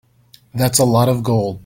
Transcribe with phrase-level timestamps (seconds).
[0.55, 1.59] That's a lot of gold.